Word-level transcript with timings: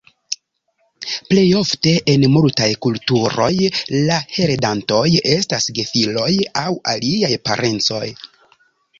Plej 1.31 1.41
ofte 1.57 1.91
en 2.13 2.23
multaj 2.35 2.69
kulturoj 2.85 3.49
la 4.07 4.17
heredantoj 4.37 5.03
estas 5.35 5.67
gefiloj 5.81 6.31
aŭ 6.63 6.73
aliaj 6.95 7.31
parencoj. 7.51 8.03